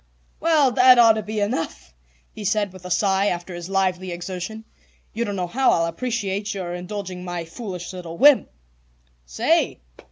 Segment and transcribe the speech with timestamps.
[0.39, 1.93] "Well, that ought to be enough,"
[2.33, 4.65] he said with a sigh after his lively exertion.
[5.13, 8.47] "You don't know how I'll appreciate your indulging my foolish little whim."
[9.27, 9.79] "Say!"